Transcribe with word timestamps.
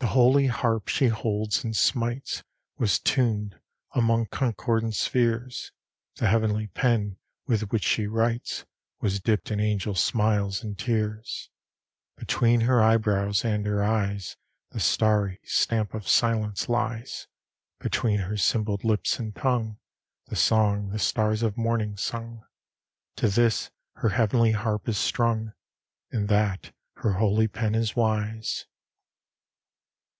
The 0.00 0.14
holy 0.16 0.46
harp 0.46 0.88
she 0.88 1.08
holds 1.08 1.62
and 1.62 1.76
smites 1.76 2.42
Was 2.78 2.98
tuned 2.98 3.60
among 3.94 4.26
concordant 4.32 4.94
spheres; 4.94 5.72
The 6.16 6.26
heavenly 6.26 6.68
pen 6.68 7.18
with 7.46 7.70
which 7.70 7.84
she 7.84 8.06
writes 8.06 8.64
Was 9.02 9.20
dipped 9.20 9.50
in 9.50 9.60
angel 9.60 9.94
smiles 9.94 10.64
and 10.64 10.76
tears: 10.78 11.50
Between 12.16 12.62
her 12.62 12.82
eyebrows 12.82 13.44
and 13.44 13.66
her 13.66 13.84
eyes 13.84 14.38
The 14.70 14.80
starry 14.80 15.38
stamp 15.44 15.92
of 15.92 16.08
silence 16.08 16.66
lies; 16.70 17.28
Between 17.78 18.20
her 18.20 18.38
symboled 18.38 18.84
lips 18.84 19.18
and 19.18 19.36
tongue, 19.36 19.78
The 20.28 20.34
song 20.34 20.88
the 20.88 20.98
stars 20.98 21.42
of 21.42 21.58
morning 21.58 21.98
sung: 21.98 22.42
To 23.16 23.28
this 23.28 23.70
her 23.96 24.08
heavenly 24.08 24.52
harp 24.52 24.88
is 24.88 24.96
strung, 24.96 25.52
In 26.10 26.26
that 26.28 26.72
her 26.96 27.12
holy 27.12 27.46
pen 27.48 27.74
is 27.74 27.94
wise. 27.94 28.66